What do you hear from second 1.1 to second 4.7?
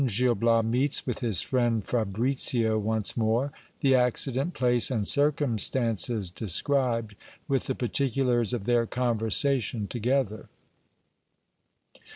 his frietid Fabririo once more; the accident,